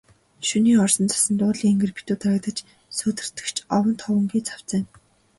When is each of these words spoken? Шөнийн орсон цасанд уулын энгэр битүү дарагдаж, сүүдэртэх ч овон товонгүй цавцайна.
Шөнийн 0.47 0.81
орсон 0.85 1.05
цасанд 1.11 1.39
уулын 1.45 1.69
энгэр 1.73 1.91
битүү 1.97 2.15
дарагдаж, 2.19 2.57
сүүдэртэх 2.97 3.47
ч 3.55 3.57
овон 3.75 3.93
товонгүй 4.01 4.41
цавцайна. 4.49 4.89